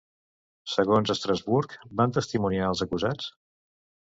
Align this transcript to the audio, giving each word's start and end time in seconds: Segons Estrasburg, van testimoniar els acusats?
Segons 0.75 1.11
Estrasburg, 1.15 1.75
van 2.01 2.17
testimoniar 2.17 2.71
els 2.73 2.85
acusats? 2.87 3.29